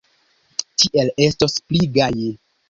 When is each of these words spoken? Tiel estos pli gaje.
Tiel 0.83 1.11
estos 1.27 1.59
pli 1.69 1.83
gaje. 1.99 2.33